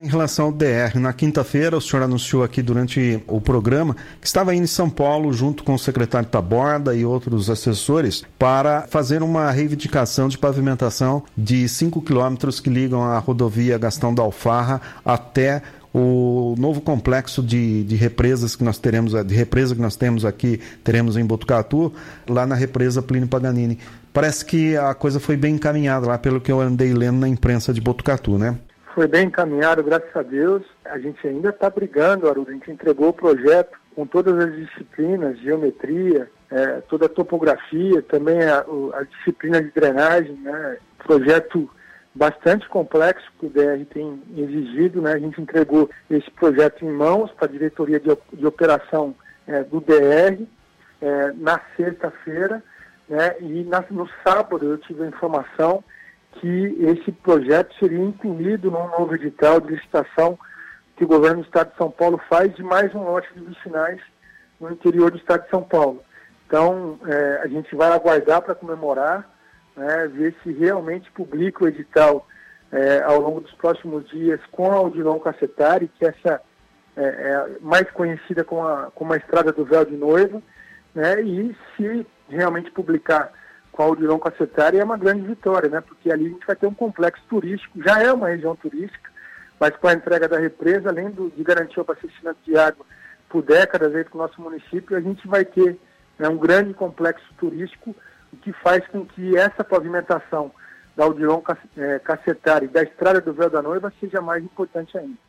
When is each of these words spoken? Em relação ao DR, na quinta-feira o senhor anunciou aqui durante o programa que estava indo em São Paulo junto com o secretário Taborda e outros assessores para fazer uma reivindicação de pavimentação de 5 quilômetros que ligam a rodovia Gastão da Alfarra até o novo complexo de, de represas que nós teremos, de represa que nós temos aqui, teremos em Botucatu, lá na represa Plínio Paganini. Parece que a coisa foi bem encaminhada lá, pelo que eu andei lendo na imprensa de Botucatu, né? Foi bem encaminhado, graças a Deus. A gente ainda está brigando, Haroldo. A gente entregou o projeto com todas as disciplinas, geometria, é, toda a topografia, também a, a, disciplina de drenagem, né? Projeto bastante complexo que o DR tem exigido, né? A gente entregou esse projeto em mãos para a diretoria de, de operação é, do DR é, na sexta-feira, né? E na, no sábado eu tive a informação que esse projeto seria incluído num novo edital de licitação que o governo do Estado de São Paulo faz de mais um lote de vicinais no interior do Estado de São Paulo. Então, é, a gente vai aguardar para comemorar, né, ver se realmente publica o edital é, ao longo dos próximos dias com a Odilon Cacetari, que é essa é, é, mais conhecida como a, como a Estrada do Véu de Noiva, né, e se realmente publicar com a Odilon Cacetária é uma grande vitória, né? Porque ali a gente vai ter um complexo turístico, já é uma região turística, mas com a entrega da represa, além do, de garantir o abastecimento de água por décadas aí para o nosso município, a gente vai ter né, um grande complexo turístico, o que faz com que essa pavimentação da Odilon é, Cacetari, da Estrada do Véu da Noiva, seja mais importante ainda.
Em 0.00 0.06
relação 0.06 0.44
ao 0.44 0.52
DR, 0.52 0.96
na 1.00 1.12
quinta-feira 1.12 1.76
o 1.76 1.80
senhor 1.80 2.04
anunciou 2.04 2.44
aqui 2.44 2.62
durante 2.62 3.20
o 3.26 3.40
programa 3.40 3.96
que 4.20 4.28
estava 4.28 4.54
indo 4.54 4.62
em 4.62 4.68
São 4.68 4.88
Paulo 4.88 5.32
junto 5.32 5.64
com 5.64 5.74
o 5.74 5.78
secretário 5.78 6.28
Taborda 6.28 6.94
e 6.94 7.04
outros 7.04 7.50
assessores 7.50 8.24
para 8.38 8.82
fazer 8.82 9.24
uma 9.24 9.50
reivindicação 9.50 10.28
de 10.28 10.38
pavimentação 10.38 11.24
de 11.36 11.68
5 11.68 12.00
quilômetros 12.02 12.60
que 12.60 12.70
ligam 12.70 13.02
a 13.02 13.18
rodovia 13.18 13.76
Gastão 13.76 14.14
da 14.14 14.22
Alfarra 14.22 14.80
até 15.04 15.62
o 15.92 16.54
novo 16.56 16.80
complexo 16.80 17.42
de, 17.42 17.82
de 17.82 17.96
represas 17.96 18.54
que 18.54 18.62
nós 18.62 18.78
teremos, 18.78 19.12
de 19.26 19.34
represa 19.34 19.74
que 19.74 19.82
nós 19.82 19.96
temos 19.96 20.24
aqui, 20.24 20.60
teremos 20.84 21.16
em 21.16 21.24
Botucatu, 21.24 21.92
lá 22.28 22.46
na 22.46 22.54
represa 22.54 23.02
Plínio 23.02 23.26
Paganini. 23.26 23.80
Parece 24.12 24.44
que 24.44 24.76
a 24.76 24.94
coisa 24.94 25.18
foi 25.18 25.36
bem 25.36 25.56
encaminhada 25.56 26.06
lá, 26.06 26.16
pelo 26.18 26.40
que 26.40 26.52
eu 26.52 26.60
andei 26.60 26.94
lendo 26.94 27.18
na 27.18 27.28
imprensa 27.28 27.72
de 27.72 27.80
Botucatu, 27.80 28.38
né? 28.38 28.56
Foi 28.98 29.06
bem 29.06 29.28
encaminhado, 29.28 29.80
graças 29.84 30.10
a 30.12 30.22
Deus. 30.22 30.64
A 30.84 30.98
gente 30.98 31.24
ainda 31.24 31.50
está 31.50 31.70
brigando, 31.70 32.28
Haroldo. 32.28 32.50
A 32.50 32.54
gente 32.54 32.68
entregou 32.68 33.10
o 33.10 33.12
projeto 33.12 33.78
com 33.94 34.04
todas 34.04 34.36
as 34.36 34.52
disciplinas, 34.56 35.38
geometria, 35.38 36.28
é, 36.50 36.80
toda 36.88 37.06
a 37.06 37.08
topografia, 37.08 38.02
também 38.02 38.42
a, 38.42 38.58
a, 38.94 39.04
disciplina 39.04 39.62
de 39.62 39.70
drenagem, 39.70 40.32
né? 40.40 40.78
Projeto 41.04 41.70
bastante 42.12 42.68
complexo 42.68 43.24
que 43.38 43.46
o 43.46 43.50
DR 43.50 43.84
tem 43.88 44.20
exigido, 44.36 45.00
né? 45.00 45.12
A 45.12 45.18
gente 45.20 45.40
entregou 45.40 45.88
esse 46.10 46.28
projeto 46.32 46.84
em 46.84 46.90
mãos 46.90 47.30
para 47.30 47.46
a 47.46 47.52
diretoria 47.52 48.00
de, 48.00 48.08
de 48.32 48.46
operação 48.48 49.14
é, 49.46 49.62
do 49.62 49.80
DR 49.80 50.42
é, 51.00 51.32
na 51.36 51.60
sexta-feira, 51.76 52.60
né? 53.08 53.36
E 53.38 53.62
na, 53.62 53.84
no 53.92 54.10
sábado 54.24 54.66
eu 54.66 54.78
tive 54.78 55.04
a 55.04 55.06
informação 55.06 55.84
que 56.40 56.76
esse 56.80 57.12
projeto 57.12 57.74
seria 57.78 57.98
incluído 57.98 58.70
num 58.70 58.88
novo 58.88 59.14
edital 59.14 59.60
de 59.60 59.74
licitação 59.74 60.38
que 60.96 61.04
o 61.04 61.08
governo 61.08 61.42
do 61.42 61.46
Estado 61.46 61.70
de 61.70 61.76
São 61.76 61.90
Paulo 61.90 62.20
faz 62.28 62.54
de 62.54 62.62
mais 62.62 62.94
um 62.94 63.02
lote 63.02 63.28
de 63.34 63.40
vicinais 63.40 64.00
no 64.60 64.70
interior 64.70 65.10
do 65.10 65.16
Estado 65.16 65.44
de 65.44 65.50
São 65.50 65.62
Paulo. 65.62 66.02
Então, 66.46 66.98
é, 67.06 67.40
a 67.42 67.46
gente 67.46 67.74
vai 67.76 67.92
aguardar 67.92 68.42
para 68.42 68.54
comemorar, 68.54 69.28
né, 69.76 70.08
ver 70.08 70.34
se 70.42 70.52
realmente 70.52 71.10
publica 71.12 71.64
o 71.64 71.68
edital 71.68 72.26
é, 72.72 73.02
ao 73.02 73.20
longo 73.20 73.40
dos 73.40 73.52
próximos 73.52 74.08
dias 74.08 74.40
com 74.50 74.72
a 74.72 74.80
Odilon 74.80 75.18
Cacetari, 75.20 75.88
que 75.98 76.04
é 76.04 76.08
essa 76.08 76.40
é, 76.96 77.02
é, 77.02 77.56
mais 77.60 77.88
conhecida 77.90 78.42
como 78.42 78.66
a, 78.66 78.90
como 78.94 79.12
a 79.12 79.16
Estrada 79.16 79.52
do 79.52 79.64
Véu 79.64 79.84
de 79.84 79.96
Noiva, 79.96 80.42
né, 80.94 81.20
e 81.22 81.56
se 81.76 82.06
realmente 82.28 82.70
publicar 82.70 83.32
com 83.78 83.84
a 83.84 83.88
Odilon 83.90 84.18
Cacetária 84.18 84.80
é 84.80 84.84
uma 84.84 84.96
grande 84.96 85.24
vitória, 85.24 85.70
né? 85.70 85.80
Porque 85.80 86.10
ali 86.10 86.26
a 86.26 86.28
gente 86.30 86.44
vai 86.44 86.56
ter 86.56 86.66
um 86.66 86.74
complexo 86.74 87.22
turístico, 87.28 87.80
já 87.80 88.02
é 88.02 88.12
uma 88.12 88.26
região 88.26 88.56
turística, 88.56 89.08
mas 89.60 89.76
com 89.76 89.86
a 89.86 89.92
entrega 89.92 90.26
da 90.26 90.36
represa, 90.36 90.88
além 90.88 91.10
do, 91.10 91.30
de 91.30 91.44
garantir 91.44 91.78
o 91.78 91.82
abastecimento 91.82 92.38
de 92.44 92.58
água 92.58 92.84
por 93.28 93.40
décadas 93.40 93.94
aí 93.94 94.02
para 94.02 94.16
o 94.16 94.18
nosso 94.18 94.40
município, 94.42 94.96
a 94.96 95.00
gente 95.00 95.24
vai 95.28 95.44
ter 95.44 95.78
né, 96.18 96.28
um 96.28 96.36
grande 96.36 96.74
complexo 96.74 97.32
turístico, 97.38 97.94
o 98.32 98.36
que 98.38 98.52
faz 98.52 98.84
com 98.88 99.06
que 99.06 99.36
essa 99.36 99.62
pavimentação 99.62 100.50
da 100.96 101.06
Odilon 101.06 101.40
é, 101.76 102.00
Cacetari, 102.00 102.66
da 102.66 102.82
Estrada 102.82 103.20
do 103.20 103.32
Véu 103.32 103.48
da 103.48 103.62
Noiva, 103.62 103.92
seja 104.00 104.20
mais 104.20 104.42
importante 104.42 104.98
ainda. 104.98 105.28